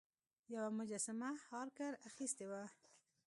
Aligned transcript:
یوه 0.55 0.69
مجسمه 0.77 1.29
هارکر 1.49 1.93
اخیستې 2.09 2.45
وه. 2.49 2.63